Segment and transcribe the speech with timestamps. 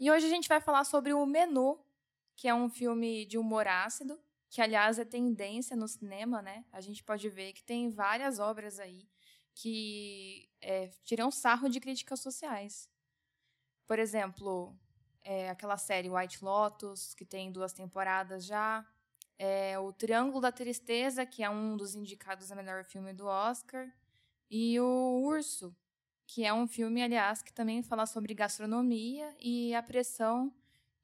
[0.00, 1.78] E hoje a gente vai falar sobre o Menu,
[2.34, 6.64] que é um filme de humor ácido, que aliás é tendência no cinema, né?
[6.72, 9.06] A gente pode ver que tem várias obras aí
[9.54, 12.88] que é, tiram sarro de críticas sociais.
[13.86, 14.74] Por exemplo,
[15.22, 18.86] é, aquela série White Lotus, que tem duas temporadas já.
[19.38, 23.86] É, o Triângulo da Tristeza, que é um dos indicados a melhor filme do Oscar.
[24.50, 25.76] E o Urso,
[26.32, 30.54] que é um filme, aliás, que também fala sobre gastronomia e a pressão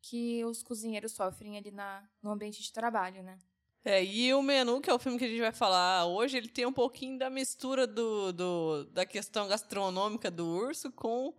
[0.01, 3.37] que os cozinheiros sofrem ali na, no ambiente de trabalho, né?
[3.85, 6.49] É, e o menu, que é o filme que a gente vai falar hoje, ele
[6.49, 11.35] tem um pouquinho da mistura do, do da questão gastronômica do urso com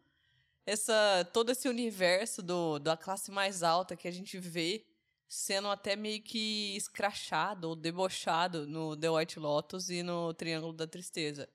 [0.66, 4.86] essa todo esse universo do, da classe mais alta que a gente vê
[5.30, 10.88] sendo até meio que escrachado ou debochado no The White Lotus e no Triângulo da
[10.88, 11.48] Tristeza.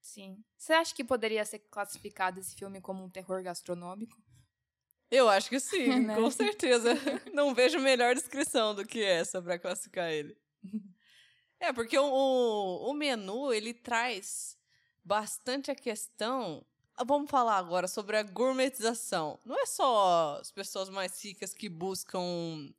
[0.00, 0.42] Sim.
[0.56, 4.16] Você acha que poderia ser classificado esse filme como um terror gastronômico?
[5.10, 6.14] Eu acho que sim, né?
[6.14, 6.94] com certeza.
[7.34, 10.36] Não vejo melhor descrição do que essa para classificar ele.
[11.58, 14.56] É, porque o, o, o menu, ele traz
[15.04, 16.64] bastante a questão
[17.04, 19.38] vamos falar agora sobre a gourmetização.
[19.44, 22.20] Não é só as pessoas mais ricas que buscam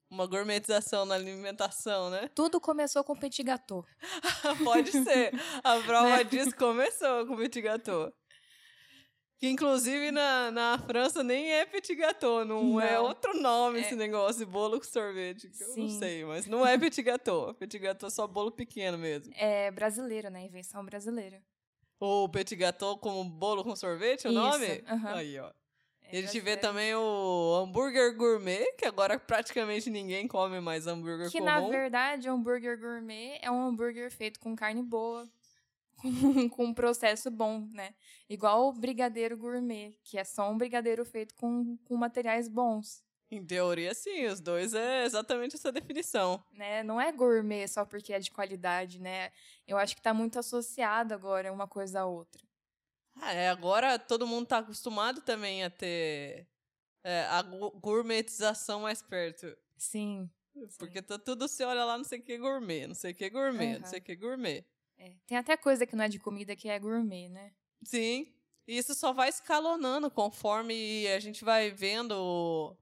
[0.09, 2.29] uma gourmetização na alimentação, né?
[2.35, 3.85] Tudo começou com petit gâteau.
[4.63, 5.31] Pode ser.
[5.63, 6.23] A prova né?
[6.23, 8.13] disso começou com petit gâteau.
[9.41, 12.81] Que inclusive na, na França nem é petit gâteau, não, não.
[12.81, 13.81] é outro nome é.
[13.81, 15.49] esse negócio, bolo com sorvete.
[15.59, 17.51] eu não sei, mas não é petit gâteau.
[17.55, 19.33] Petit gâteau é só bolo pequeno mesmo.
[19.35, 20.45] É brasileiro, né?
[20.45, 21.41] Invenção brasileira.
[22.03, 24.39] O petit gâteau como bolo com sorvete, o Isso.
[24.39, 24.83] nome?
[24.89, 25.07] Uhum.
[25.07, 25.51] Aí, ó.
[26.01, 30.87] É, e a gente vê também o hambúrguer gourmet, que agora praticamente ninguém come mais
[30.87, 31.51] hambúrguer que, comum.
[31.51, 35.29] Que, na verdade, o hambúrguer gourmet é um hambúrguer feito com carne boa,
[36.49, 37.93] com, um processo bom, né?
[38.27, 43.03] Igual o brigadeiro gourmet, que é só um brigadeiro feito com, com materiais bons.
[43.31, 46.43] Em teoria, sim, os dois é exatamente essa definição.
[46.51, 46.83] Né?
[46.83, 49.31] Não é gourmet só porque é de qualidade, né?
[49.65, 52.45] Eu acho que está muito associado agora uma coisa a outra.
[53.15, 56.45] Ah, é, agora todo mundo está acostumado também a ter
[57.05, 59.55] é, a gourmetização mais perto.
[59.77, 60.29] Sim.
[60.77, 61.05] Porque sim.
[61.05, 63.75] Tá tudo você olha lá, não sei o que gourmet, não sei o que gourmet,
[63.75, 63.79] uhum.
[63.79, 64.65] não sei o que gourmet.
[64.97, 65.13] É.
[65.25, 67.53] Tem até coisa que não é de comida que é gourmet, né?
[67.81, 68.27] Sim.
[68.67, 72.77] E isso só vai escalonando conforme a gente vai vendo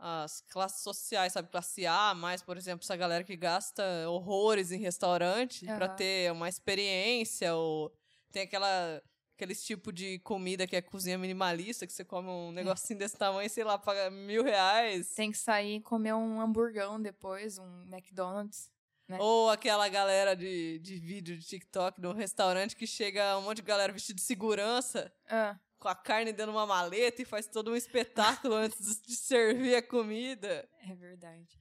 [0.00, 1.50] as classes sociais, sabe?
[1.50, 5.76] Classe A, mais, por exemplo, essa galera que gasta horrores em restaurante uhum.
[5.76, 7.92] para ter uma experiência, ou
[8.32, 9.02] tem aquela
[9.34, 13.48] aqueles tipo de comida que é cozinha minimalista, que você come um negocinho desse tamanho,
[13.48, 15.14] sei lá, paga mil reais.
[15.14, 18.70] Tem que sair e comer um hamburgão depois, um McDonald's.
[19.08, 19.18] Né?
[19.18, 23.62] Ou aquela galera de, de vídeo de TikTok no restaurante que chega um monte de
[23.62, 25.12] galera vestida de segurança.
[25.28, 25.58] Ah.
[25.80, 29.74] Com a carne dentro de uma maleta e faz todo um espetáculo antes de servir
[29.74, 30.68] a comida.
[30.86, 31.60] É verdade.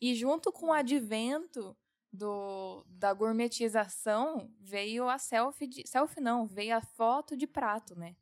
[0.00, 1.76] E junto com o advento
[2.12, 5.66] do, da gourmetização, veio a selfie.
[5.66, 8.16] De, selfie não, veio a foto de prato, né?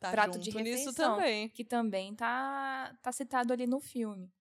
[0.00, 1.48] Tá prato de refeição, também.
[1.50, 4.32] Que também tá, tá citado ali no filme.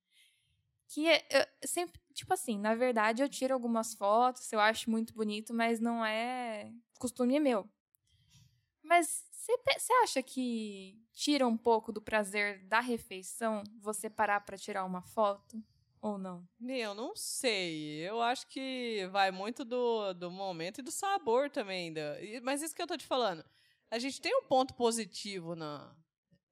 [0.88, 5.54] Que é, sempre tipo assim, na verdade eu tiro algumas fotos, eu acho muito bonito,
[5.54, 7.70] mas não é costume meu.
[8.82, 9.26] Mas
[9.78, 15.02] você acha que tira um pouco do prazer da refeição você parar para tirar uma
[15.02, 15.62] foto?
[16.02, 16.48] Ou não?
[16.62, 18.08] Eu não sei.
[18.08, 21.92] Eu acho que vai muito do, do momento e do sabor também.
[21.92, 23.44] Da, mas isso que eu tô te falando.
[23.90, 25.96] A gente tem um ponto positivo na,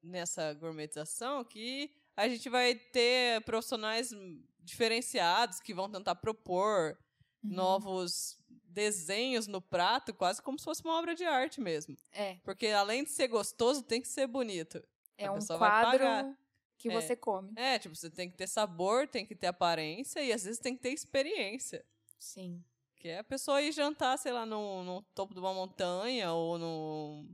[0.01, 4.11] nessa gourmetização que a gente vai ter profissionais
[4.59, 6.97] diferenciados que vão tentar propor
[7.43, 7.51] uhum.
[7.51, 8.37] novos
[8.73, 11.95] desenhos no prato, quase como se fosse uma obra de arte mesmo.
[12.11, 12.35] É.
[12.43, 14.83] Porque além de ser gostoso, tem que ser bonito.
[15.17, 16.35] É um quadro
[16.77, 16.93] que é.
[16.93, 17.53] você come.
[17.55, 20.75] É, tipo, você tem que ter sabor, tem que ter aparência e às vezes tem
[20.75, 21.85] que ter experiência.
[22.19, 22.63] Sim.
[22.95, 26.57] Que é a pessoa ir jantar, sei lá, no, no topo de uma montanha ou
[26.57, 27.27] no.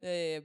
[0.00, 0.42] É,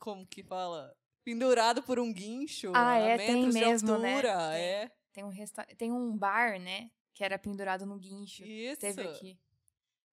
[0.00, 0.94] como que fala?
[1.28, 2.72] pendurado por um guincho.
[2.74, 4.14] Ah, é, tem mesmo, né?
[4.14, 4.60] altura, né?
[4.60, 4.90] É.
[5.12, 5.66] Tem um, resta...
[5.76, 6.90] tem um bar, né?
[7.18, 8.44] Que era pendurado no guincho.
[8.44, 8.80] Isso.
[8.80, 9.36] Teve aqui.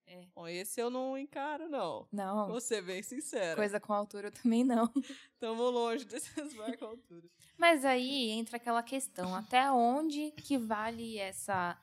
[0.07, 0.25] É.
[0.33, 2.07] Bom, esse eu não encaro, não.
[2.11, 2.47] Não.
[2.47, 3.55] Vou ser bem sincera.
[3.55, 4.91] Coisa com altura eu também não.
[5.31, 7.29] Estamos longe desses bar com altura.
[7.59, 11.79] Mas aí entra aquela questão, até onde que vale essa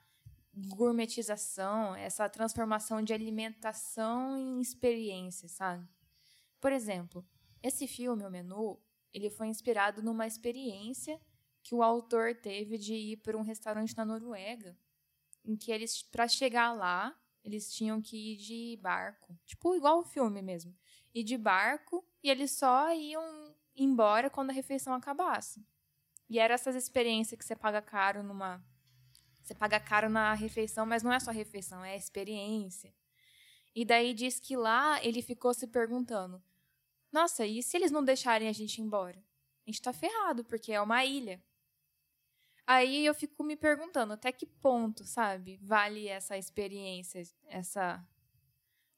[0.53, 5.89] gourmetização, essa transformação de alimentação em experiência, sabe?
[6.61, 7.25] Por exemplo,
[7.63, 8.77] esse filme, o menu,
[9.15, 11.21] ele foi inspirado numa experiência
[11.63, 14.77] que o autor teve de ir para um restaurante na Noruega,
[15.45, 20.05] em que eles, para chegar lá, eles tinham que ir de barco, tipo igual o
[20.05, 20.75] filme mesmo,
[21.15, 25.65] ir de barco e eles só iam embora quando a refeição acabasse.
[26.29, 28.65] E era essas experiências que você paga caro numa.
[29.43, 32.95] Você paga caro na refeição, mas não é só refeição, é experiência.
[33.75, 36.43] E daí diz que lá ele ficou se perguntando:
[37.11, 39.19] Nossa, e se eles não deixarem a gente embora?
[39.67, 41.43] A gente tá ferrado, porque é uma ilha.
[42.73, 48.03] Aí eu fico me perguntando até que ponto, sabe, vale essa experiência, essa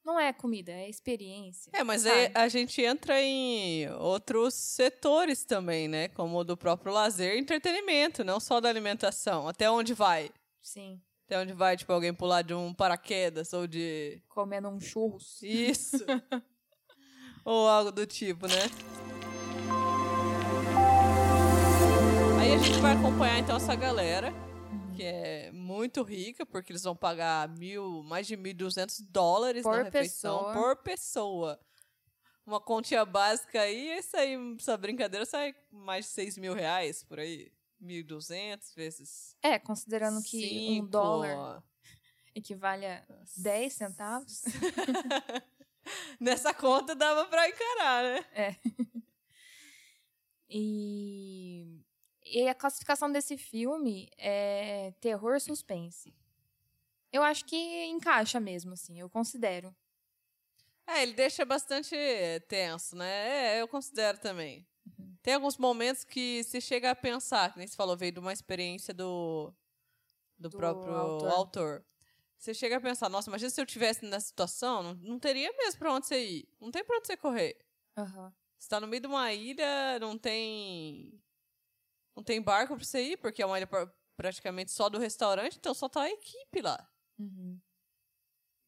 [0.05, 1.71] não é comida, é experiência.
[1.73, 6.09] É, mas aí a gente entra em outros setores também, né?
[6.09, 9.49] Como o do próprio lazer e entretenimento, não só da alimentação.
[9.49, 10.31] Até onde vai?
[10.61, 11.00] Sim.
[11.27, 14.23] Até onde vai, tipo, alguém pular de um paraquedas ou de.
[14.29, 15.43] Comendo um churros.
[15.43, 15.97] Isso.
[17.44, 18.94] ou algo do tipo, né?
[22.55, 24.33] A gente vai acompanhar então essa galera
[24.95, 29.83] que é muito rica, porque eles vão pagar mil, mais de 1.200 dólares por na
[29.83, 30.53] refeição pessoa.
[30.53, 31.61] por pessoa.
[32.47, 37.19] Uma continha básica aí, isso aí, essa brincadeira sai mais de 6 mil reais por
[37.19, 37.51] aí.
[37.83, 39.37] 1.200 vezes.
[39.43, 40.87] É, considerando que cinco.
[40.87, 41.61] um dólar
[42.37, 43.03] equivale a
[43.37, 44.43] 10 centavos.
[46.21, 48.25] Nessa conta dava pra encarar, né?
[48.33, 48.56] É.
[50.56, 51.83] E,
[52.25, 56.15] e a classificação desse filme é terror suspense.
[57.12, 57.56] Eu acho que
[57.87, 59.75] encaixa mesmo, assim, eu considero.
[60.87, 61.97] É, ele deixa bastante
[62.49, 63.56] tenso, né?
[63.56, 64.67] É, eu considero também.
[65.23, 68.32] Tem alguns momentos que se chega a pensar, que nem você falou, veio de uma
[68.32, 69.53] experiência do,
[70.38, 71.31] do, Do próprio autor.
[71.31, 71.87] autor.
[72.38, 75.79] Você chega a pensar, nossa, imagina se eu tivesse nessa situação, não, não teria mesmo
[75.79, 76.49] pra onde você ir.
[76.61, 77.56] Não tem pra onde você correr.
[77.97, 78.32] Aham.
[78.59, 81.23] Você tá no meio de uma ilha, não tem.
[82.16, 85.56] Não tem barco pra você ir, porque é uma ilha pra- praticamente só do restaurante,
[85.58, 86.88] então só tá a equipe lá.
[87.19, 87.61] Uhum.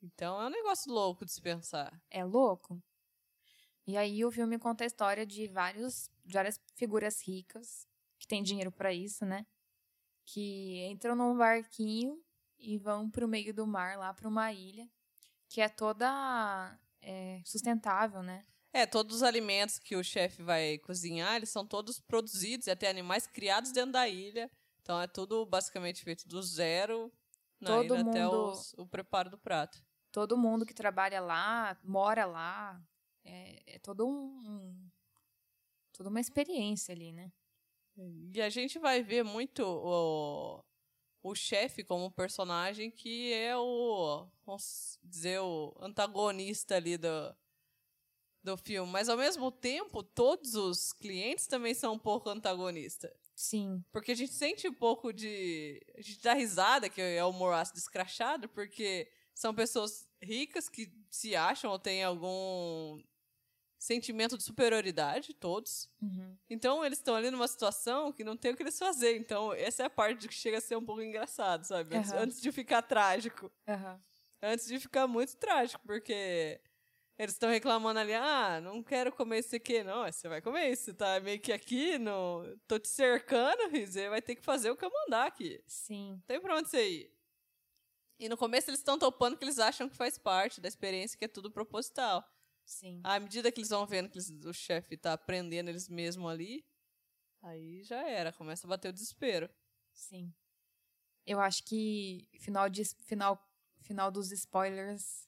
[0.02, 2.00] Então é um negócio louco de se pensar.
[2.10, 2.82] É louco.
[3.86, 7.86] E aí o filme conta a história de vários, de várias figuras ricas,
[8.18, 9.46] que têm dinheiro pra isso, né?
[10.24, 12.20] Que entram num barquinho
[12.58, 14.88] e vão pro meio do mar, lá pra uma ilha,
[15.48, 18.44] que é toda é, sustentável, né?
[18.72, 22.88] É, todos os alimentos que o chefe vai cozinhar, eles são todos produzidos e até
[22.88, 24.50] animais criados dentro da ilha.
[24.82, 27.10] Então é tudo basicamente feito do zero
[27.60, 29.82] na Todo ilha até mundo- os- o preparo do prato.
[30.12, 32.80] Todo mundo que trabalha lá, mora lá,
[33.24, 34.90] é, é todo um, um-
[35.92, 37.32] toda uma experiência ali, né?
[38.32, 40.62] E a gente vai ver muito o,
[41.22, 47.08] o chefe como personagem que é o, vamos dizer, o antagonista ali do,
[48.46, 48.90] do filme.
[48.90, 53.12] Mas ao mesmo tempo, todos os clientes também são um pouco antagonistas.
[53.34, 55.80] Sim, Porque a gente sente um pouco de.
[55.96, 60.92] A gente dá risada, que é o humor ácido escrachado, porque são pessoas ricas que
[61.10, 63.02] se acham ou têm algum
[63.78, 65.90] sentimento de superioridade, todos.
[66.02, 66.38] uhum.
[66.50, 69.16] Então eles estão ali numa situação que não tem o que eles fazer.
[69.18, 71.96] Então, essa é a parte que chega a ser um pouco engraçado, sabe?
[71.96, 72.14] Antes, Aham.
[72.14, 73.52] antes de ficar trágico.
[73.66, 74.04] Aham.
[74.42, 76.60] Antes de ficar muito trágico, porque
[77.18, 79.82] eles estão reclamando ali, ah, não quero comer isso aqui.
[79.82, 82.44] Não, você vai comer isso, tá meio que aqui, no...
[82.66, 85.62] tô te cercando, e você vai ter que fazer o que eu mandar aqui.
[85.66, 87.16] sim, Não tem pra onde você ir.
[88.18, 91.24] E no começo eles estão topando que eles acham que faz parte da experiência, que
[91.24, 92.24] é tudo proposital.
[92.64, 93.00] sim.
[93.04, 96.64] À medida que eles vão vendo que eles- o chefe tá prendendo eles mesmo ali,
[97.42, 99.48] aí já era, começa a bater o desespero.
[99.92, 100.34] Sim.
[101.26, 103.38] Eu acho que final de final
[103.82, 105.25] final dos spoilers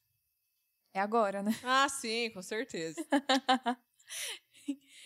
[0.95, 1.52] é agora, né?
[1.64, 3.04] Ah, sim, com certeza.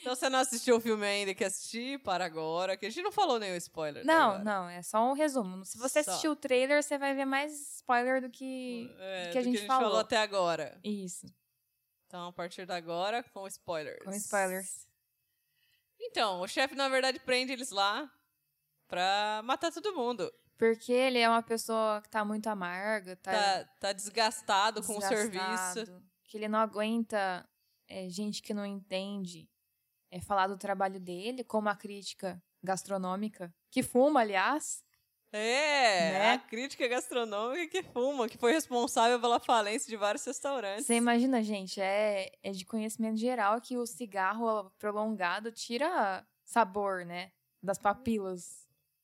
[0.00, 1.98] então você não assistiu o filme ainda, quer assistir?
[2.02, 4.02] Para agora, que a gente não falou nenhum spoiler.
[4.02, 5.64] até Não, não, é só um resumo.
[5.64, 6.10] Se você Só.
[6.10, 9.66] assistir o trailer, você vai ver mais spoiler do que É, que a do gente
[9.66, 9.98] falou.
[9.98, 10.78] até agora.
[10.82, 11.26] isso,
[12.06, 14.04] Então, a partir de agora, com spoilers.
[14.04, 14.86] com spoilers.
[16.00, 18.10] Então, o chefe, na verdade, prende eles lá
[18.88, 20.30] pra matar todo mundo.
[20.56, 25.00] Porque ele é uma pessoa que tá muito amarga, tá, Tá, tá desgastado com o
[25.00, 25.30] serviço.
[25.40, 27.48] desgastado, Que ele não aguenta
[27.88, 29.48] é, gente que não entende
[30.10, 34.84] é, falar do trabalho dele, como a crítica gastronômica, que fuma, aliás.
[35.34, 36.32] É, Né?
[36.34, 40.84] a crítica gastronômica que fuma, que foi responsável pela falência de vários restaurantes.
[40.86, 47.32] Você imagina, gente, é, é de conhecimento geral que o cigarro prolongado tira sabor, né?
[47.62, 48.61] Das papilas.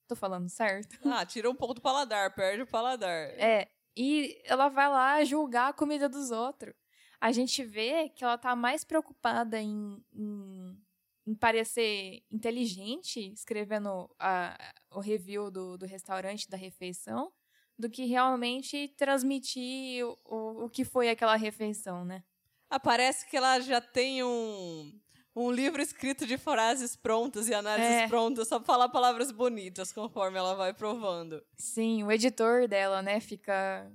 [0.08, 0.98] Tô falando certo?
[1.04, 3.28] Ah, tira um pouco do paladar, perde o paladar.
[3.38, 3.68] É.
[3.96, 6.74] E ela vai lá julgar a comida dos outros.
[7.20, 10.78] A gente vê que ela tá mais preocupada em, em,
[11.26, 14.56] em parecer inteligente, escrevendo a-
[14.92, 17.32] o review do, do restaurante, da refeição,
[17.78, 22.22] do que realmente transmitir o, o, o que foi aquela refeição, né?
[22.70, 24.92] Ah, parece que ela já tem um,
[25.38, 28.08] um livro escrito de frases prontas e análises É.
[28.08, 31.44] prontas, só pra falar palavras bonitas conforme ela vai provando.
[31.56, 33.90] Sim, o editor dela, né, fica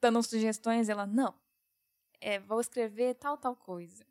[0.00, 1.34] dando sugestões, ela, não,
[2.20, 4.04] é, vou escrever tal, tal coisa.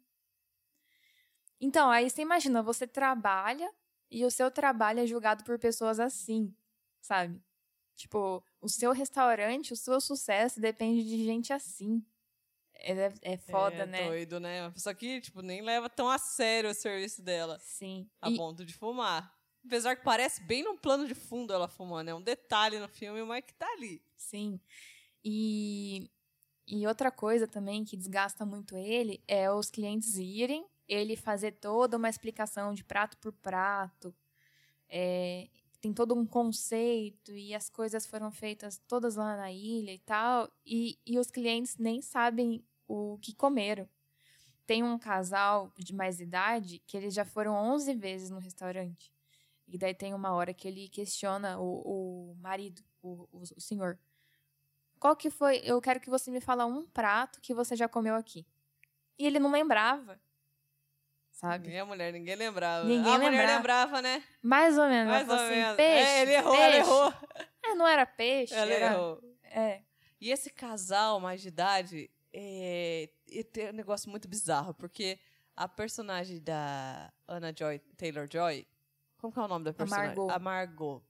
[1.60, 3.72] Então, aí você imagina, você trabalha
[4.10, 6.56] e o seu trabalho é julgado por pessoas assim,
[7.02, 7.42] sabe?
[7.96, 12.06] Tipo, o seu restaurante, o seu sucesso depende de gente assim.
[12.80, 14.06] É, é foda, é, né?
[14.08, 14.64] doido, né?
[14.64, 18.10] Uma pessoa que, tipo, nem leva tão a sério o serviço dela, Sim.
[18.22, 19.36] a E- ponto de fumar.
[19.66, 23.22] Apesar que parece bem no plano de fundo ela fumando, é um detalhe no filme,
[23.24, 24.02] mas que tá ali.
[24.16, 24.60] Sim.
[25.24, 26.10] E,
[26.66, 31.98] e outra coisa também que desgasta muito ele é os clientes irem, ele fazer toda
[31.98, 34.16] uma explicação de prato por prato.
[34.88, 40.00] É, tem todo um conceito e as coisas foram feitas todas lá na ilha e
[40.00, 40.52] tal.
[40.66, 43.88] E, e os clientes nem sabem o que comeram.
[44.66, 49.14] Tem um casal de mais idade que eles já foram 11 vezes no restaurante.
[49.68, 54.00] E daí tem uma hora que ele questiona o, o marido, o, o, o senhor.
[55.00, 55.58] Qual que foi?
[55.64, 58.46] Eu quero que você me fala um prato que você já comeu aqui.
[59.18, 60.20] E ele não lembrava.
[61.38, 61.68] Sabe?
[61.68, 62.84] Nem a mulher, ninguém lembrava.
[62.84, 63.58] Ninguém a mulher lembrava.
[63.58, 64.24] lembrava, né?
[64.42, 65.14] Mais ou menos.
[65.14, 65.76] Mais ou assim, menos.
[65.76, 66.10] peixe.
[66.10, 66.64] é, ele errou, peixe.
[66.64, 67.14] ela errou.
[67.64, 68.54] É, não era peixe.
[68.56, 68.86] Ela era...
[68.94, 69.22] errou.
[69.44, 69.82] É.
[70.20, 75.20] E esse casal mais de idade é, e tem um negócio muito bizarro, porque
[75.56, 78.66] a personagem da Anna Joy, Taylor Joy,
[79.20, 80.16] como que é o nome da personagem?
[80.16, 80.32] Margot.
[80.32, 81.04] A Margot.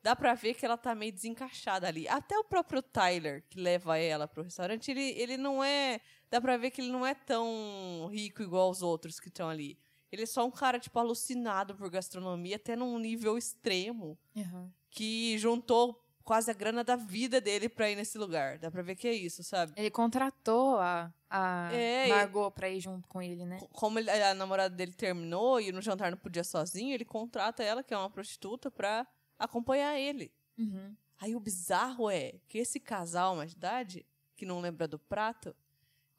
[0.00, 2.06] Dá pra ver que ela tá meio desencaixada ali.
[2.08, 6.00] Até o próprio Tyler, que leva ela pro restaurante, ele, ele não é.
[6.32, 9.78] Dá pra ver que ele não é tão rico igual os outros que estão ali.
[10.10, 14.70] Ele é só um cara, tipo, alucinado por gastronomia, até num nível extremo Uhum.
[14.90, 18.58] que juntou quase a grana da vida dele pra ir nesse lugar.
[18.58, 19.74] Dá pra ver que é isso, sabe?
[19.76, 23.58] Ele contratou a, a É, Margot pra ir junto com ele, né?
[23.72, 27.82] Como ele- a namorada dele terminou e no jantar não podia sozinho, ele contrata ela,
[27.82, 29.06] que é uma prostituta, pra
[29.38, 30.32] acompanhar ele.
[30.56, 30.96] Uhum.
[31.20, 35.54] Aí o bizarro é que esse casal mais de idade, que não lembra do prato,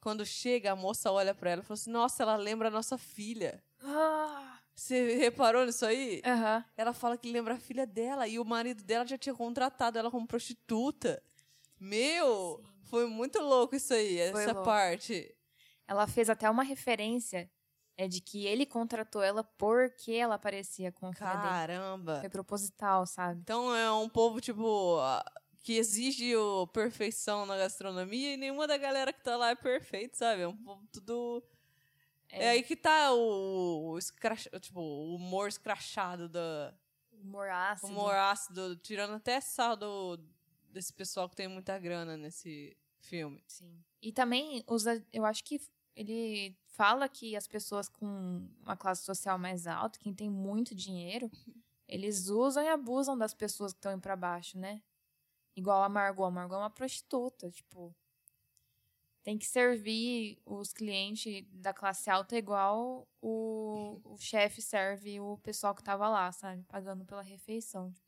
[0.04, 2.98] quando chega, a moça olha pra ela e fala assim: Nossa, ela lembra a nossa
[2.98, 3.64] filha.
[3.82, 4.58] Ah!
[4.76, 6.20] Você reparou nisso aí?
[6.26, 6.62] Aham.
[6.76, 10.10] Ela fala que lembra a filha dela e o marido dela já tinha contratado ela
[10.10, 11.22] como prostituta.
[11.80, 14.68] Meu, foi muito louco isso aí, Foi essa louco.
[14.68, 15.34] parte.
[15.88, 17.50] Ela fez até uma referência
[17.96, 21.42] é de que ele contratou ela porque ela parecia com a filha dele.
[21.42, 22.20] Caramba.
[22.20, 23.40] Foi proposital, sabe?
[23.40, 24.98] Então é um povo, tipo,
[25.64, 30.14] que exige o perfeição na gastronomia e nenhuma da galera que tá lá é perfeito,
[30.14, 30.42] sabe?
[30.42, 31.42] É um povo tudo.
[32.28, 36.74] É, aí que tá o, o, escrach- tipo, o humor escrachado da.
[37.12, 37.90] Humor ácido.
[37.90, 40.20] humor ácido, tirando até sal do,
[40.68, 43.42] desse pessoal que tem muita grana nesse filme.
[43.46, 43.82] Sim.
[44.02, 45.58] E também usa, eu acho que
[45.96, 51.30] ele fala que as pessoas com uma classe social mais alta, quem tem muito dinheiro,
[51.88, 54.82] eles usam e abusam das pessoas que estão indo pra baixo, né?
[55.56, 56.24] Igual a Margot.
[56.24, 57.94] A Margot é uma prostituta, tipo.
[59.22, 65.74] Tem que servir os clientes da classe alta igual o, o chefe serve o pessoal
[65.74, 66.62] que tava lá, sabe?
[66.64, 67.90] Pagando pela refeição.
[67.90, 68.04] tipo.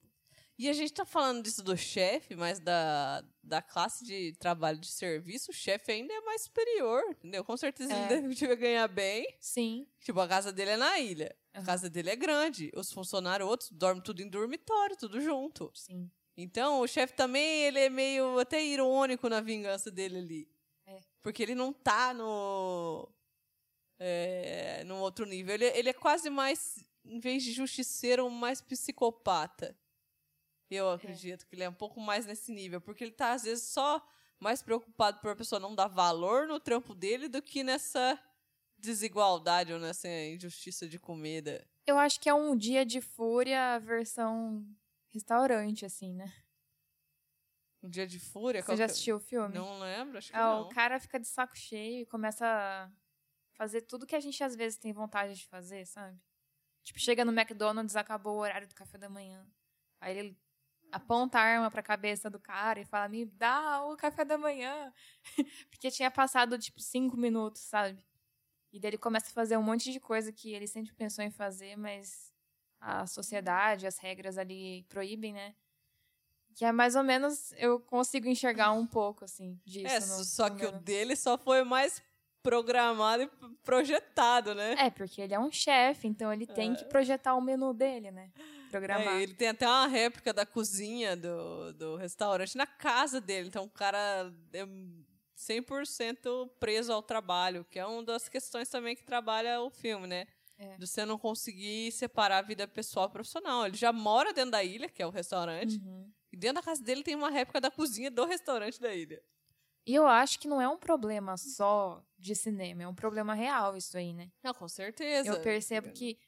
[0.59, 4.87] E a gente tá falando disso do chefe, mas da, da classe de trabalho de
[4.87, 7.45] serviço, o chefe ainda é mais superior, entendeu?
[7.45, 8.13] Com certeza É.
[8.13, 9.27] ele deve ganhar bem.
[9.39, 9.87] Sim.
[10.01, 11.37] Tipo, a casa dele é na ilha.
[11.53, 12.71] A casa dele é grande.
[12.75, 15.71] Os funcionários outros dormem tudo em dormitório, tudo junto.
[15.75, 16.11] Sim.
[16.37, 20.49] Então, o chefe também, ele é meio até irônico na vingança dele ali.
[20.87, 21.01] É.
[21.23, 23.09] Porque ele não tá no...
[23.99, 25.55] É, num outro nível.
[25.55, 29.75] Ele, ele é quase mais, em vez de justiceiro, mais psicopata.
[30.71, 32.81] Eu acredito que ele é um pouco mais nesse nível.
[32.81, 34.07] Porque ele tá, às vezes, só
[34.39, 38.23] mais preocupado por a pessoa não dar valor no trampo dele do que nessa
[38.77, 41.67] desigualdade ou nessa injustiça de comida.
[41.87, 44.67] Eu acho que é um dia de fúria versão
[45.17, 46.33] restaurante, assim, né?
[47.83, 48.63] Um dia de fúria.
[48.63, 49.55] Você já que- assistiu o filme?
[49.55, 50.63] Não lembro, acho que Ah, não.
[50.63, 52.91] o cara fica de saco cheio e começa a
[53.55, 56.19] fazer tudo que a gente às vezes tem vontade de fazer, sabe?
[56.83, 59.47] Tipo, chega no McDonald's, acabou o horário do café da manhã.
[60.01, 60.39] Aí ele
[60.93, 64.93] aponta a arma pra cabeça do cara e fala: Me dá o café da manhã.
[65.71, 67.99] Porque tinha passado, tipo, cinco minutos, sabe?
[68.73, 71.31] E daí ele começa a fazer um monte de coisa que ele sempre pensou em
[71.31, 72.33] fazer, mas
[72.87, 75.55] a sociedade, as regras ali proíbem, né?
[76.55, 79.87] Que é mais ou menos, eu consigo enxergar um pouco, assim, disso.
[79.95, 82.03] É, no- só no que o meu- dele só foi mais
[82.43, 83.31] programado e
[83.65, 84.75] projetado, né?
[84.79, 88.31] É, porque ele é um chefe, então ele tem que projetar o menu dele, né?
[88.71, 89.19] Programar.
[89.19, 93.49] É, ele tem até uma réplica da cozinha do, do restaurante na casa dele.
[93.49, 94.65] Então o cara é
[95.35, 100.27] 100% preso ao trabalho, que é uma das questões também que trabalha o filme, né?
[100.59, 100.77] É.
[100.79, 103.67] De você não conseguir separar a vida pessoal e profissional.
[103.67, 106.11] Ele já mora dentro da ilha, que é o restaurante, Uhum.
[106.33, 109.23] e dentro da casa dele tem uma réplica da cozinha do restaurante da ilha.
[109.87, 113.77] E eu acho que não é um problema só de cinema, é um problema real
[113.77, 114.31] isso aí, né?
[114.43, 115.29] Não, com certeza.
[115.29, 116.19] Eu percebo que,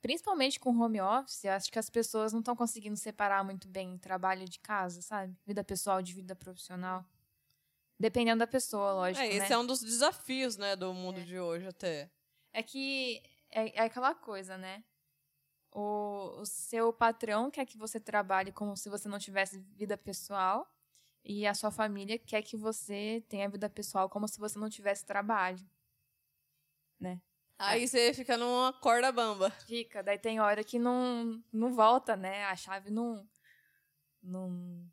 [0.00, 3.96] principalmente com home office, eu acho que as pessoas não estão conseguindo separar muito bem
[3.98, 5.36] trabalho de casa, sabe?
[5.46, 7.04] Vida pessoal de vida profissional.
[8.00, 9.54] Dependendo da pessoa, lógico, É, esse né?
[9.54, 12.10] é um dos desafios, né, do mundo de hoje até.
[12.52, 13.22] É que
[13.54, 14.84] é, é aquela coisa, né?
[15.72, 20.70] O, o seu patrão quer que você trabalhe como se você não tivesse vida pessoal.
[21.24, 25.06] E a sua família quer que você tenha vida pessoal como se você não tivesse
[25.06, 25.64] trabalho.
[27.58, 29.50] Aí você fica numa corda bamba.
[29.66, 32.44] Fica, daí tem hora que não, não volta, né?
[32.44, 33.26] A chave não.
[34.22, 34.84] Não,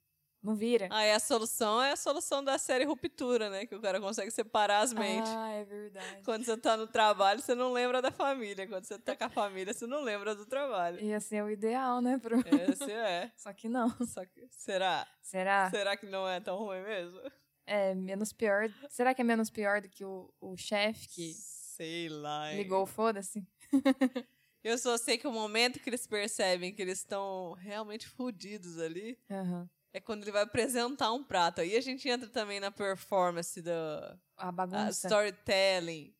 [0.43, 0.87] não vira.
[0.89, 3.65] Aí a solução é a solução da série Ruptura, né?
[3.65, 5.29] Que o cara consegue separar as mentes.
[5.29, 6.23] Ah, é verdade.
[6.23, 8.67] Quando você tá no trabalho, você não lembra da família.
[8.67, 10.99] Quando você tá com a família, você não lembra do trabalho.
[10.99, 12.17] Ia ser o ideal, né?
[12.17, 12.39] Pro...
[12.39, 13.31] Esse é.
[13.37, 13.89] Só que não.
[14.07, 15.07] Só que, será?
[15.21, 15.69] Será?
[15.69, 17.19] Será que não é tão ruim mesmo?
[17.65, 18.69] É menos pior.
[18.89, 22.51] Será que é menos pior do que o, o chefe que Sei lá.
[22.51, 22.57] hein?
[22.57, 23.47] ligou foda-se?
[24.63, 29.17] Eu só sei que o momento que eles percebem que eles estão realmente fodidos ali
[29.29, 29.67] Aham.
[29.93, 31.61] É quando ele vai apresentar um prato.
[31.61, 35.07] Aí a gente entra também na performance da A a bagunça.
[35.07, 36.13] storytelling.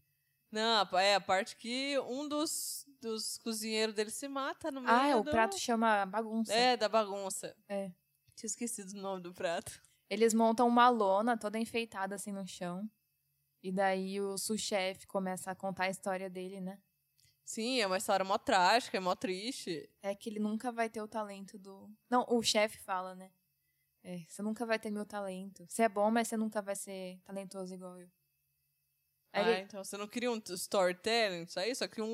[0.52, 5.08] Não, é a parte que um dos, dos cozinheiros dele se mata no meio Ah,
[5.08, 6.54] é, o do- prato chama bagunça.
[6.54, 7.56] É, da bagunça.
[7.70, 7.92] É.
[8.36, 9.82] Tinha esquecido o nome do prato.
[10.10, 12.90] Eles montam uma lona toda enfeitada assim no chão.
[13.64, 16.78] E daí o sous-chefe começa a contar a história dele, né?
[17.46, 19.90] Sim, é uma história mó trágica, é mó triste.
[20.02, 21.90] É que ele nunca vai ter o talento do.
[22.10, 23.32] Não, o chefe fala, né?
[24.04, 25.66] É, você nunca vai ter meu talento.
[25.68, 28.10] Você é bom, mas você nunca vai ser talentoso igual eu.
[29.34, 31.74] Aí Ah, ele- então você não queria um storytelling, isso aí?
[31.74, 32.08] Só que um,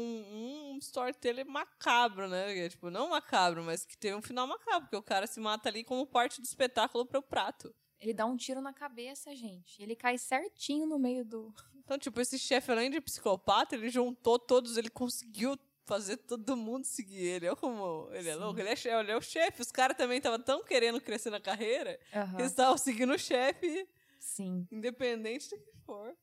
[0.74, 2.58] um storytelling macabro, né?
[2.58, 5.68] É, Tipo, não macabro, mas que teve um final macabro, porque o cara se mata
[5.70, 7.74] ali como parte do espetáculo pro prato.
[8.00, 9.82] Ele dá um tiro na cabeça, gente.
[9.82, 11.52] Ele cai certinho no meio do.
[11.74, 16.84] Então, tipo, esse chefe, além de psicopata, ele juntou todos, ele conseguiu fazer todo mundo
[16.84, 17.48] seguir ele.
[17.48, 18.40] Olha como ele é Sim.
[18.40, 18.60] louco.
[18.60, 19.62] Ele é, ele é o chefe.
[19.62, 22.40] Os caras também estavam tão querendo crescer na carreira que Aham.
[22.40, 24.68] eles estavam seguindo o chefe, Sim.
[24.70, 26.16] independente do que for.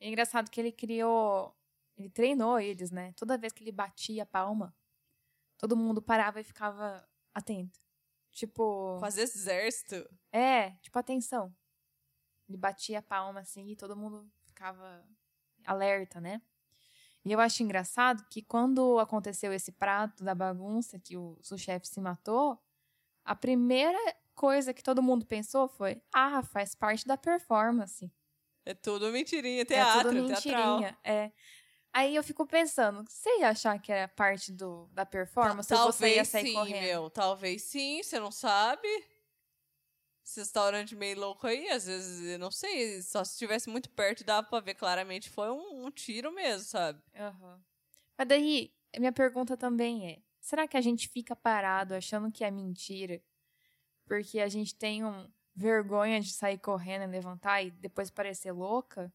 [0.00, 1.54] É engraçado que ele criou.
[1.96, 3.12] Ele treinou eles, né?
[3.12, 4.74] Toda vez que ele batia a palma,
[5.58, 7.78] todo mundo parava e ficava atento.
[8.30, 8.98] Tipo.
[8.98, 10.08] Fazer exército.
[10.32, 11.54] É, tipo, atenção.
[12.48, 15.06] Ele batia a palma assim e todo mundo ficava
[15.64, 16.40] alerta, né?
[17.24, 22.00] E eu acho engraçado que quando aconteceu esse prato da bagunça, que o chefe se
[22.00, 22.58] matou,
[23.24, 23.98] a primeira
[24.34, 28.12] coisa que todo mundo pensou foi: ah, faz parte da performance.
[28.64, 30.78] É tudo mentirinha, teatro, é tudo teatral.
[30.78, 30.98] mentirinha.
[31.04, 31.32] É.
[31.94, 35.80] Aí eu fico pensando, você ia achar que era parte do, da performance Ta- ou
[35.80, 36.80] você ia Talvez sair sim, correndo?
[36.80, 37.10] meu.
[37.10, 38.88] Talvez sim, você não sabe.
[40.24, 44.24] Esse restaurante meio louco aí, às vezes, eu não sei, só se estivesse muito perto
[44.24, 47.02] dava pra ver claramente foi um, um tiro mesmo, sabe?
[47.14, 47.60] Aham.
[48.16, 52.50] Mas daí, minha pergunta também é: será que a gente fica parado achando que é
[52.50, 53.20] mentira?
[54.06, 59.12] Porque a gente tem um vergonha de sair correndo e levantar e depois parecer louca?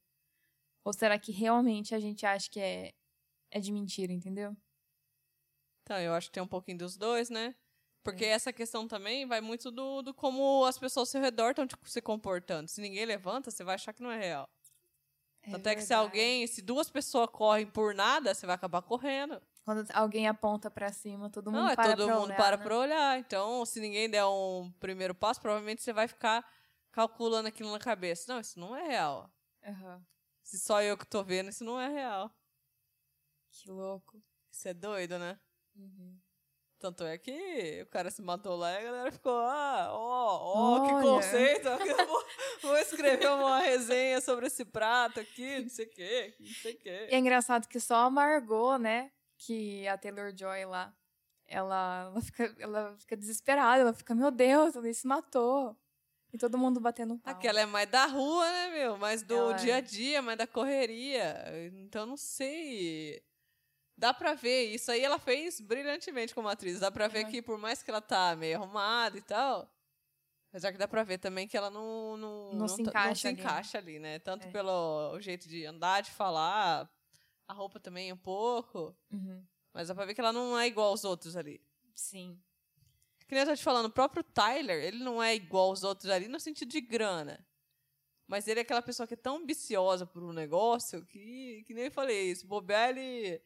[0.84, 2.94] Ou será que realmente a gente acha que é,
[3.52, 4.56] é de mentira, entendeu?
[5.84, 7.56] Então, eu acho que tem um pouquinho dos dois, né?
[8.12, 8.30] Porque É.
[8.30, 11.90] essa questão também vai muito do, do como as pessoas ao seu redor estão tipo,
[11.90, 12.68] se comportando.
[12.70, 14.50] Se ninguém levanta, você vai achar que não é real.
[15.54, 15.94] Até que se verdade.
[15.94, 19.42] alguém, se duas pessoas correm por nada, você vai acabar correndo.
[19.64, 22.58] Quando alguém aponta pra cima, todo mundo Não, é para todo pra mundo olhar, para
[22.58, 22.64] né?
[22.64, 23.20] pra olhar.
[23.20, 26.46] Então, se ninguém der um primeiro passo, provavelmente você vai ficar
[26.92, 28.32] calculando aquilo na cabeça.
[28.34, 29.30] Não, isso não é real.
[29.66, 30.06] Aham.
[30.44, 32.32] Se só eu que tô vendo, isso não é real.
[33.52, 34.22] Que louco.
[34.52, 35.40] Isso é doido, né?
[35.76, 36.18] Uhum.
[36.80, 40.86] Tanto é que o cara se matou lá e a galera ficou, ah, ó, ó,
[40.88, 41.04] que Olha.
[41.04, 41.70] conceito.
[42.08, 42.24] Vou,
[42.62, 46.76] vou escrever uma resenha sobre esse prato aqui, não sei o quê, não sei o
[46.76, 47.08] E quê.
[47.10, 49.12] é engraçado que só a Margot, né?
[49.38, 50.94] Que a Taylor Joy lá,
[51.48, 55.76] ela, ela, fica, ela fica desesperada, ela fica, meu Deus, ele se matou.
[56.34, 57.40] E todo mundo batendo palma.
[57.40, 58.98] Aquela é mais da rua, né, meu?
[58.98, 59.56] Mais do Ela é.
[59.56, 61.44] dia a dia, mais da correria.
[61.74, 63.24] Então, não sei.
[63.98, 64.66] Dá pra ver.
[64.66, 66.80] Isso aí ela fez brilhantemente como atriz.
[66.80, 67.32] Dá pra ver Uhum.
[67.32, 69.68] que, por mais que ela tá meio arrumada e tal,
[70.50, 73.28] apesar que dá pra ver também que ela não, não, Não se tá- encaixa se
[73.28, 73.42] ali, né?
[73.44, 74.20] encaixa ali, né?
[74.20, 74.52] Tanto É.
[74.52, 76.88] pelo jeito de andar, de falar,
[77.48, 78.96] a roupa também um pouco.
[79.12, 79.44] Uhum.
[79.74, 81.60] Mas dá pra ver que ela não é igual aos outros ali.
[81.96, 82.40] Sim.
[83.28, 86.10] Que nem eu tô te falando, o próprio Tyler, ele não é igual aos outros
[86.10, 87.46] ali no sentido de grana.
[88.28, 91.86] Mas ele é aquela pessoa que é tão ambiciosa por um negócio que, que nem
[91.86, 93.42] eu falei, se bobear, ele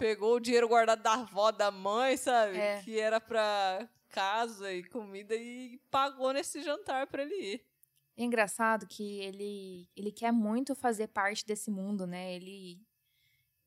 [0.00, 2.56] pegou o dinheiro guardado da avó, da mãe, sabe?
[2.56, 2.80] É.
[2.82, 7.66] Que era pra casa e comida e pagou nesse jantar pra ele ir.
[8.16, 12.34] É engraçado que ele, ele quer muito fazer parte desse mundo, né?
[12.34, 12.82] Ele,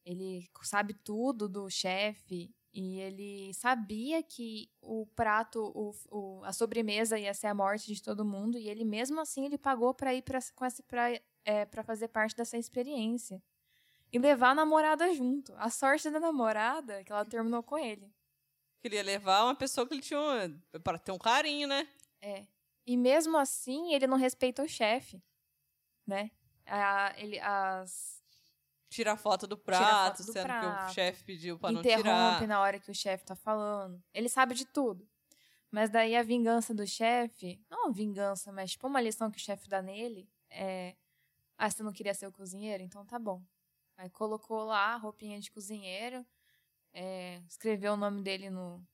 [0.04, 7.18] ele sabe tudo do chefe e ele sabia que o prato, o, o, a sobremesa
[7.20, 10.24] ia ser a morte de todo mundo e ele mesmo assim ele pagou para ir
[10.24, 10.40] para
[10.88, 11.12] pra,
[11.46, 13.42] é, para fazer parte dessa experiência
[14.14, 15.52] e levar a namorada junto.
[15.58, 18.14] A sorte da namorada é que ela terminou com ele.
[18.80, 21.88] Queria levar uma pessoa que ele tinha um, para ter um carinho, né?
[22.22, 22.46] É.
[22.86, 25.24] E mesmo assim, ele não respeita o chefe,
[26.06, 26.30] né?
[26.66, 28.22] A, ele, as
[28.90, 31.80] Tira a foto do prato, foto do sendo que prato, o chefe pediu pra não
[31.80, 32.48] interrompe tirar.
[32.48, 34.00] na hora que o chefe tá falando.
[34.14, 35.10] Ele sabe de tudo.
[35.72, 39.68] Mas daí a vingança do chefe, não vingança, mas tipo uma lição que o chefe
[39.68, 40.96] dá nele é:
[41.58, 42.84] ah, você não queria ser o cozinheiro?
[42.84, 43.42] Então tá bom.
[43.98, 46.26] Aí colocou lá a roupinha de cozinheiro,
[46.94, 48.86] é, escreveu o nome dele no,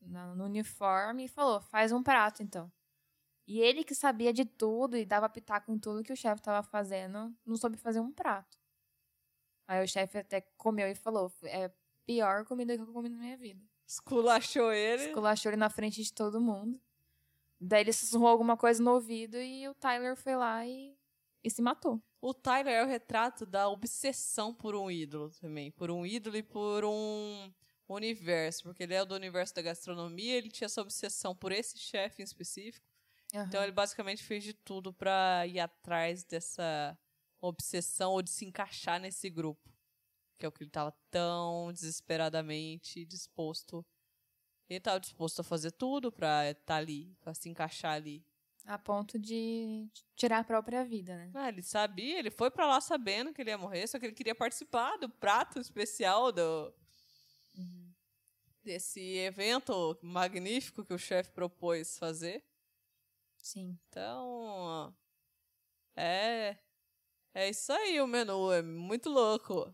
[0.00, 2.70] na- no uniforme e falou: faz um prato então.
[3.46, 6.62] E ele que sabia de tudo e dava pitaco em tudo que o chefe tava
[6.62, 8.58] fazendo, não soube fazer um prato.
[9.66, 11.72] Aí o chefe até comeu e falou: é a
[12.06, 13.62] pior comida que eu comi na minha vida.
[13.86, 15.06] Esculachou ele.
[15.06, 16.80] Esculachou ele na frente de todo mundo.
[17.60, 20.96] Daí ele sussurrou alguma coisa no ouvido e o Tyler foi lá e,
[21.42, 22.02] e se matou.
[22.20, 25.70] O Tyler é o retrato da obsessão por um ídolo também.
[25.70, 27.52] Por um ídolo e por um
[27.88, 28.64] universo.
[28.64, 32.24] Porque ele é do universo da gastronomia, ele tinha essa obsessão por esse chefe em
[32.24, 32.86] específico.
[33.46, 36.98] Então ele basicamente fez de tudo pra ir atrás dessa
[37.40, 39.70] obsessão ou de se encaixar nesse grupo.
[40.38, 43.84] Que é o que ele tava tão desesperadamente disposto.
[44.68, 48.24] Ele tava disposto a fazer tudo pra estar ali, pra se encaixar ali.
[48.68, 51.30] A ponto de tirar a própria vida, né?
[51.34, 54.14] Ah, ele sabia, ele foi pra lá sabendo que ele ia morrer, só que ele
[54.14, 56.72] queria participar do prato especial do
[58.62, 62.44] desse evento magnífico que o chefe propôs fazer.
[63.42, 63.78] Sim.
[63.88, 64.94] Então,
[65.96, 66.56] é
[67.34, 69.72] é isso aí o menu, é muito louco.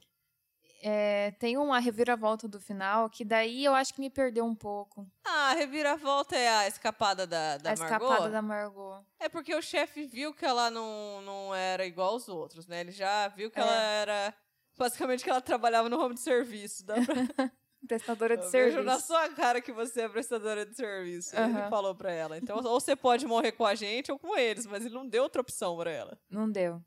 [0.86, 5.06] É, tem uma reviravolta do final que daí eu acho que me perdeu um pouco.
[5.24, 7.94] Ah, a reviravolta é a escapada da, da a Margot?
[8.04, 9.02] escapada da Margot.
[9.18, 12.80] É porque o chefe viu que ela não, não era igual aos outros, né?
[12.80, 13.62] Ele já viu que É.
[13.62, 14.34] ela era.
[14.76, 16.84] Basicamente que ela trabalhava no home de serviço.
[16.84, 17.04] Dá pra...
[17.88, 18.76] Prestadora de Eu serviço.
[18.76, 21.34] vejo na sua cara que você é prestadora de serviço.
[21.36, 22.36] Ele falou pra ela.
[22.38, 25.22] Então, ou você pode morrer com a gente ou com eles, mas ele não deu
[25.22, 26.18] outra opção pra ela.
[26.30, 26.82] Não deu.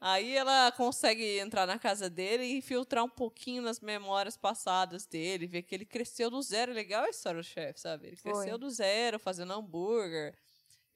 [0.00, 5.46] Aí ela consegue entrar na casa dele e infiltrar um pouquinho nas memórias passadas dele,
[5.46, 6.72] ver que ele cresceu do zero.
[6.72, 8.06] É Legal a história do chefe, sabe?
[8.06, 8.32] Ele Foi.
[8.32, 10.34] cresceu do zero, fazendo hambúrguer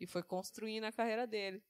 [0.01, 1.63] e foi construindo a carreira dele.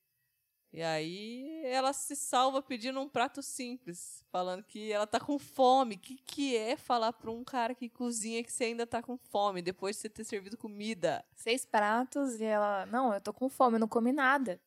[0.71, 5.95] E aí ela se salva pedindo um prato simples, falando que ela tá com fome.
[5.95, 9.17] O que, que é falar pra um cara que cozinha que você ainda tá com
[9.17, 11.23] fome depois de você ter servido comida?
[11.33, 12.85] Seis pratos e ela.
[12.87, 14.59] Não, eu tô com fome, eu não comi nada.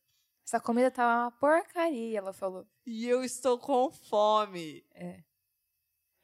[0.49, 2.67] Essa comida tá uma porcaria, ela falou.
[2.87, 4.83] E eu estou com fome.
[4.95, 5.23] É.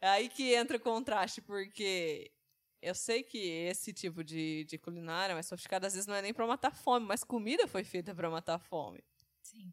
[0.00, 2.32] É aí que entra o contraste, porque
[2.80, 6.32] eu sei que esse tipo de, de culinária mais sofisticada às vezes não é nem
[6.32, 9.04] pra matar fome, mas comida foi feita pra matar fome.
[9.42, 9.70] Sim.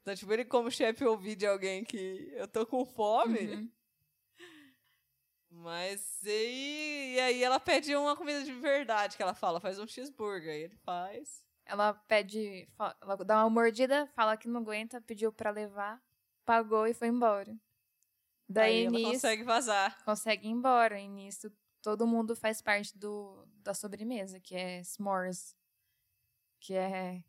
[0.00, 3.70] Então, tipo, ele como chefe ouvir de alguém que eu tô com fome, Uhum.
[5.50, 9.86] mas e, e aí ela pede uma comida de verdade, que ela fala, faz um
[9.86, 11.49] cheeseburger, aí ele faz.
[11.70, 12.68] Ela pede.
[13.00, 16.02] Ela dá uma mordida, fala que não aguenta, pediu pra levar,
[16.44, 17.56] pagou e foi embora.
[18.48, 19.12] Daí aí ela nisso.
[19.12, 20.04] consegue vazar.
[20.04, 20.98] consegue ir embora.
[20.98, 25.54] E nisso, todo mundo faz parte do, da sobremesa, que é s'mores.
[26.58, 27.22] Que é,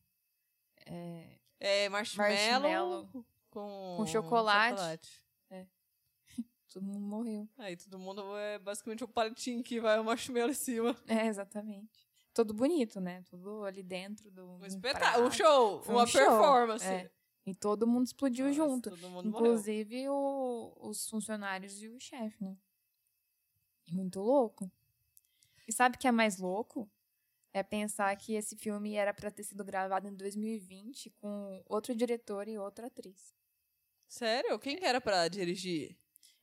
[0.87, 4.71] é É marshmallow, Marshmallow com, com chocolate.
[4.71, 5.21] chocolate.
[6.73, 7.47] todo mundo morreu.
[7.59, 10.97] Aí todo mundo é basicamente um palitinho que vai o marshmallow em cima.
[11.07, 12.09] É, exatamente.
[12.33, 13.23] Todo bonito, né?
[13.29, 14.45] Tudo ali dentro do.
[14.57, 16.85] Um espetáculo, um show, Foi uma um show, performance.
[16.85, 17.11] é.
[17.45, 18.97] E todo mundo explodiu Nossa, junto.
[18.97, 19.27] Mundo.
[19.27, 22.55] Inclusive o- os funcionários e o chefe, né?
[23.89, 24.71] Muito louco.
[25.67, 26.89] E sabe o que é mais louco?
[27.53, 32.47] É pensar que esse filme era pra ter sido gravado em 2020 com outro diretor
[32.47, 33.35] e outra atriz.
[34.07, 34.57] Sério?
[34.59, 35.97] Quem que era pra dirigir?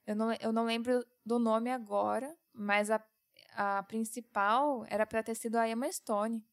[0.07, 3.03] Eu não, eu não lembro do nome agora, mas a,
[3.61, 6.47] a principal era pra ter sido a Emma Stone.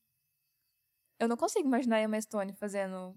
[1.20, 3.16] Eu não consigo imaginar a Emma Stone fazendo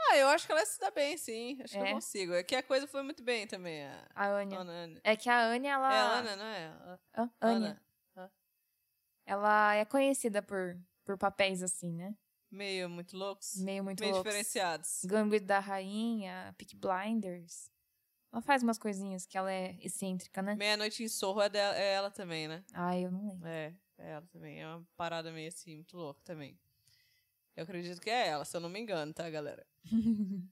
[0.00, 1.60] Ah, eu acho que ela se dá bem, sim.
[1.62, 1.90] Acho que É?
[1.90, 2.32] eu consigo.
[2.32, 3.84] É que a coisa foi muito bem também.
[3.86, 4.58] A a Anya.
[4.60, 5.00] Ana.
[5.04, 5.92] É que a Anya, ela.
[5.94, 6.66] É a Ana, não é?
[6.66, 7.30] A- Hã?
[7.42, 7.82] Anya.
[8.16, 8.32] Ana.
[9.26, 12.16] Ela é conhecida por, por papéis assim, né?
[12.50, 13.54] Meio muito loucos.
[13.56, 14.28] Meio muito Meio loucos.
[14.32, 15.04] diferenciados.
[15.04, 17.70] Gambit da Rainha, Peak Blinders.
[18.32, 20.54] Ela faz umas coisinhas que ela é excêntrica, né?
[20.54, 22.64] Meia-noite em Sorro é, dela- é ela também, né?
[22.72, 23.46] Ai, eu não lembro.
[23.48, 24.60] É, é ela também.
[24.60, 26.58] É uma parada meio assim, muito louca também.
[27.56, 29.66] Eu acredito que é ela, se eu não me engano, tá, galera?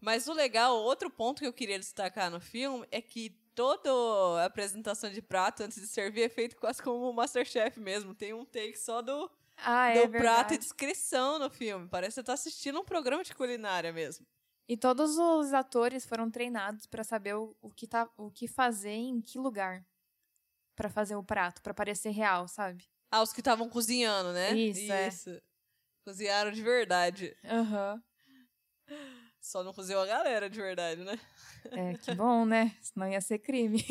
[0.00, 3.88] Mas o legal, outro ponto que eu queria destacar no filme é que toda
[4.42, 8.14] a apresentação de prato antes de servir é feito quase como o Masterchef mesmo.
[8.14, 11.88] Tem um take só do, Ah, é do prato e descrição no filme.
[11.88, 14.26] Parece que você tá assistindo um programa de culinária mesmo.
[14.66, 18.90] E todos os atores foram treinados pra saber o, o, que tá, o que fazer
[18.90, 19.84] em que lugar
[20.74, 22.84] Pra fazer o prato, pra parecer real, sabe?
[23.10, 24.52] Ah, os que estavam cozinhando, né?
[24.56, 25.40] Isso, é.
[26.04, 27.36] Cozinharam de verdade.
[27.44, 28.02] Aham.
[29.40, 31.20] Só não cozinhou a galera de verdade, né?
[31.70, 32.76] É, que bom, né?
[32.80, 33.84] Senão ia ser crime.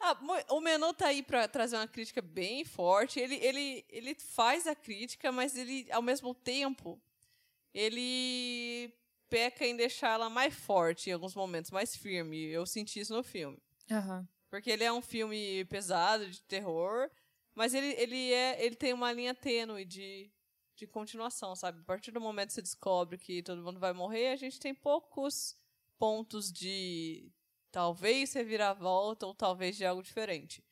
[0.00, 0.18] Ah,
[0.50, 3.18] o menu tá aí pra trazer uma crítica bem forte.
[3.18, 7.00] Ele, ele, ele faz a crítica, mas ele, ao mesmo tempo,
[7.72, 8.92] ele
[9.28, 12.38] peca em deixá-la mais forte em alguns momentos, mais firme.
[12.46, 13.58] Eu senti isso no filme.
[13.90, 14.28] Aham.
[14.50, 17.10] Porque ele é um filme pesado, de terror,
[17.54, 20.32] mas ele, ele, é, ele tem uma linha tênue de,
[20.76, 21.80] de continuação, sabe?
[21.80, 24.74] A partir do momento que você descobre que todo mundo vai morrer, a gente tem
[24.74, 25.56] poucos
[25.98, 27.32] pontos de
[27.72, 30.64] talvez reviravolta ou talvez de algo diferente.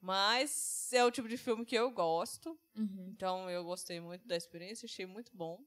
[0.00, 3.16] Mas é o tipo de filme que eu gosto, Uhum.
[3.16, 5.64] então eu gostei muito da experiência, achei muito bom.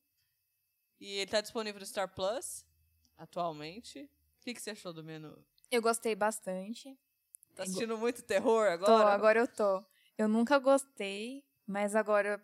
[0.99, 2.65] E ele tá disponível no Star Plus,
[3.17, 4.01] atualmente.
[4.03, 5.37] O que, que você achou do menu?
[5.71, 6.97] Eu gostei bastante.
[7.55, 9.09] Tá assistindo muito terror Tô, agora?
[9.13, 9.83] agora eu tô.
[10.17, 12.43] Eu nunca gostei, mas agora,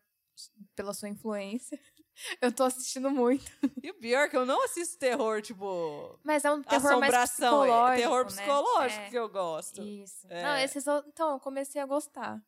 [0.76, 1.80] pela sua influência,
[2.42, 3.50] eu tô assistindo muito.
[3.82, 6.20] E o pior é que eu não assisto terror, tipo.
[6.24, 7.62] Mas é um terror mais assombração.
[7.62, 8.30] psicológico, É terror né?
[8.32, 9.10] psicológico É.
[9.10, 9.82] que eu gosto.
[9.82, 10.28] Isso.
[10.30, 10.44] É.
[10.44, 12.42] Não, esses então eu comecei a gostar.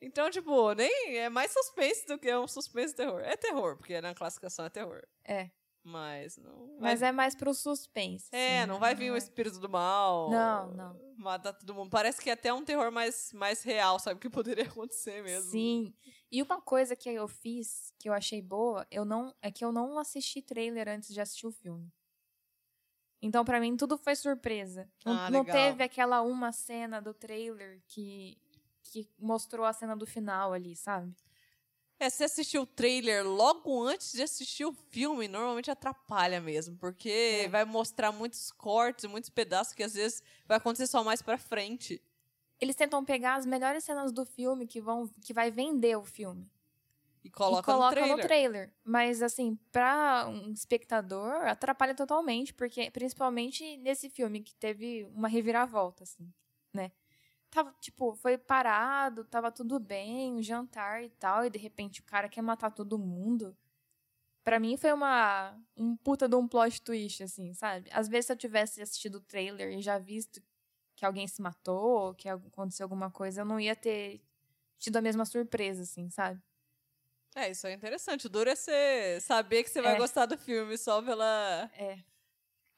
[0.00, 3.20] Então, tipo, nem é mais suspense do que um suspense terror.
[3.20, 5.02] É terror, porque na classificação é terror.
[5.24, 5.50] É.
[5.82, 6.76] Mas não.
[6.78, 8.28] Mas vai- é mais pro suspense.
[8.30, 9.18] É, assim, não vai vir o é.
[9.18, 10.30] espírito do mal.
[10.30, 11.14] Não, não.
[11.16, 11.88] Matar todo mundo.
[11.90, 14.20] Parece que é até um terror mais, mais real, sabe?
[14.20, 15.50] Que poderia acontecer mesmo.
[15.50, 15.94] Sim.
[16.30, 19.72] E uma coisa que eu fiz, que eu achei boa, eu não, é que eu
[19.72, 21.90] não assisti trailer antes de assistir o filme.
[23.20, 24.88] Então, pra mim, tudo foi surpresa.
[25.04, 25.56] Não, Ah, não legal.
[25.56, 28.38] teve aquela uma cena do trailer que,
[28.90, 31.14] que mostrou a cena do final ali, sabe?
[32.00, 37.08] É, se assistir o trailer logo antes de assistir o filme, normalmente atrapalha mesmo, porque
[37.10, 37.48] É.
[37.48, 42.00] vai mostrar muitos cortes, muitos pedaços que às vezes vai acontecer só mais pra frente.
[42.60, 46.48] Eles tentam pegar as melhores cenas do filme que vão que vai vender o filme.
[47.24, 48.72] E coloca, e coloca no trailer.
[48.84, 56.04] Mas, assim, pra um espectador, atrapalha totalmente, porque, principalmente nesse filme, que teve uma reviravolta,
[56.04, 56.32] assim,
[56.72, 56.92] né?
[57.52, 62.04] Tava, tipo, foi parado, tava tudo bem, um jantar e tal, e de repente o
[62.04, 63.56] cara quer matar todo mundo.
[64.44, 67.90] Pra mim foi uma um puta de um plot twist, assim, sabe?
[67.92, 70.42] Às vezes se eu tivesse assistido o trailer e já visto
[70.96, 74.22] que alguém se matou, que aconteceu alguma coisa, eu não ia ter
[74.78, 76.42] tido a mesma surpresa, assim, sabe?
[77.34, 78.26] É, isso é interessante.
[78.26, 79.96] O duro é você saber que você vai É.
[79.96, 82.04] gostar do filme só pela É.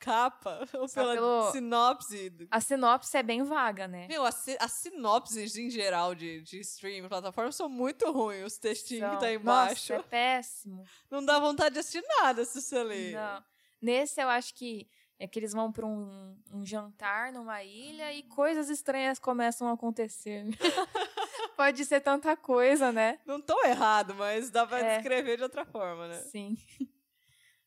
[0.01, 2.33] capa ou Só pela pelo- sinopse.
[2.51, 4.07] A sinopse é bem vaga, né?
[4.09, 8.47] Meu, as, si- sinopses em geral de, de streaming, plataforma, são muito ruins.
[8.55, 9.93] Os textinhos que tá embaixo.
[9.93, 10.85] Nossa, é péssimo.
[11.11, 13.13] Não dá vontade de assistir nada se você ler.
[13.13, 13.45] Não.
[13.81, 18.23] Nesse eu acho que é que eles vão pra um, um jantar numa ilha e
[18.23, 20.47] coisas estranhas começam a acontecer.
[21.57, 23.19] Pode ser tanta coisa, né?
[23.27, 24.95] Não tô errado, mas dá pra É.
[24.97, 26.17] descrever de outra forma, né?
[26.31, 26.57] Sim.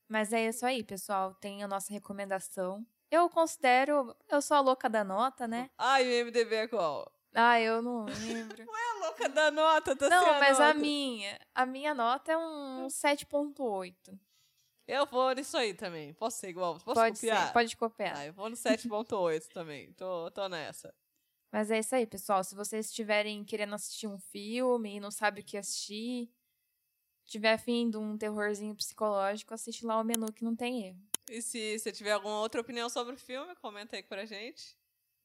[0.08, 1.34] Mas é isso aí, pessoal.
[1.36, 2.86] Tem a nossa recomendação.
[3.10, 4.16] Eu considero.
[4.30, 5.70] Eu sou a louca da nota, né?
[5.78, 7.12] Ai, o MDB é qual?
[7.36, 8.64] Ah, eu não lembro.
[8.72, 10.80] A louca da nota, tá não, mas a nota.
[10.80, 11.40] minha.
[11.54, 14.18] A minha nota é um 7,8.
[14.88, 16.14] Eu vou nisso aí também.
[16.14, 16.76] Posso ser igual?
[16.80, 17.48] Posso Pode copiar?
[17.48, 18.18] ser, pode copiar.
[18.18, 19.92] Ah, eu vou no 7.8 também.
[19.94, 20.94] Tô, tô nessa.
[21.52, 22.44] Mas é isso aí, pessoal.
[22.44, 26.32] Se vocês estiverem querendo assistir um filme e não sabe o que assistir,
[27.26, 31.02] tiver afim de um terrorzinho psicológico, assiste lá o menu que não tem erro.
[31.30, 34.78] E se você tiver alguma outra opinião sobre o filme, comenta aí pra gente.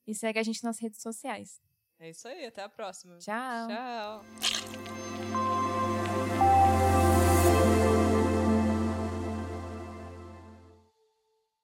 [0.07, 1.61] E segue a gente nas redes sociais.
[1.99, 3.19] É isso aí, até a próxima.
[3.19, 3.69] Tchau.
[3.69, 5.18] Tchau.